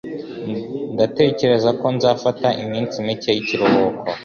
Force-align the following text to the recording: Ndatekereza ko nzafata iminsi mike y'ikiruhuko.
Ndatekereza 0.93 1.69
ko 1.79 1.87
nzafata 1.95 2.47
iminsi 2.63 2.95
mike 3.05 3.29
y'ikiruhuko. 3.35 4.05